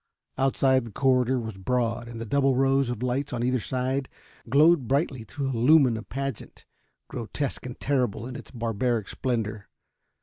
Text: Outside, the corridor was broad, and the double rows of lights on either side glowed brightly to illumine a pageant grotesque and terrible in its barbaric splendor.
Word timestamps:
Outside, 0.35 0.83
the 0.85 0.91
corridor 0.91 1.39
was 1.39 1.59
broad, 1.59 2.07
and 2.07 2.19
the 2.19 2.25
double 2.25 2.55
rows 2.55 2.89
of 2.89 3.03
lights 3.03 3.33
on 3.33 3.43
either 3.43 3.59
side 3.59 4.09
glowed 4.49 4.87
brightly 4.87 5.23
to 5.25 5.45
illumine 5.45 5.95
a 5.95 6.01
pageant 6.01 6.65
grotesque 7.07 7.67
and 7.67 7.79
terrible 7.79 8.25
in 8.25 8.35
its 8.35 8.49
barbaric 8.49 9.07
splendor. 9.07 9.67